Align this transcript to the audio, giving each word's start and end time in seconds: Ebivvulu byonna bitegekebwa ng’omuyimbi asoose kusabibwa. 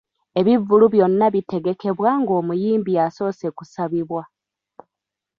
Ebivvulu 0.39 0.85
byonna 0.93 1.25
bitegekebwa 1.33 2.09
ng’omuyimbi 2.21 2.93
asoose 3.05 3.47
kusabibwa. 3.57 4.21